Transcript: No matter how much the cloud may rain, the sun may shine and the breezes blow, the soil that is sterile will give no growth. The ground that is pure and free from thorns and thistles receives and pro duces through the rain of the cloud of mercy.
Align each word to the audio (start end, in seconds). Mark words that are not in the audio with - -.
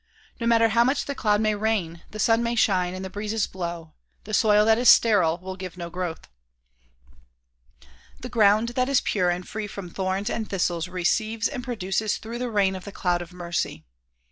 No 0.39 0.47
matter 0.47 0.69
how 0.69 0.83
much 0.83 1.05
the 1.05 1.13
cloud 1.13 1.41
may 1.41 1.53
rain, 1.53 2.01
the 2.09 2.17
sun 2.17 2.41
may 2.41 2.55
shine 2.55 2.95
and 2.95 3.05
the 3.05 3.09
breezes 3.11 3.45
blow, 3.45 3.93
the 4.23 4.33
soil 4.33 4.65
that 4.65 4.79
is 4.79 4.89
sterile 4.89 5.37
will 5.37 5.55
give 5.55 5.77
no 5.77 5.91
growth. 5.91 6.27
The 8.19 8.27
ground 8.27 8.69
that 8.69 8.89
is 8.89 9.01
pure 9.01 9.29
and 9.29 9.47
free 9.47 9.67
from 9.67 9.91
thorns 9.91 10.31
and 10.31 10.49
thistles 10.49 10.87
receives 10.87 11.47
and 11.47 11.63
pro 11.63 11.75
duces 11.75 12.17
through 12.17 12.39
the 12.39 12.49
rain 12.49 12.75
of 12.75 12.83
the 12.85 12.91
cloud 12.91 13.21
of 13.21 13.31
mercy. 13.31 13.85